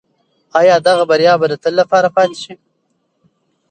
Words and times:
آیا 0.59 0.75
دغه 0.87 1.03
بریا 1.09 1.33
به 1.39 1.45
د 1.49 1.53
تل 1.63 1.73
لپاره 1.81 2.07
پاتې 2.15 2.37
شي؟ 2.43 2.53